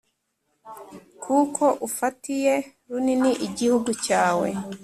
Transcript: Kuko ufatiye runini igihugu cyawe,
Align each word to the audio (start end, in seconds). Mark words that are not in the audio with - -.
Kuko 1.23 1.63
ufatiye 1.87 2.53
runini 2.89 3.31
igihugu 3.47 3.89
cyawe, 4.05 4.49